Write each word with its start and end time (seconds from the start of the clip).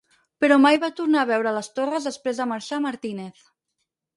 Però 0.43 0.55
mai 0.61 0.79
va 0.83 0.89
tornar 0.99 1.19
a 1.23 1.27
veure 1.31 1.53
les 1.57 1.69
torres 1.81 2.09
després 2.11 2.41
de 2.43 2.49
marxar 2.53 2.81
a 2.81 2.85
Martínez. 2.87 3.45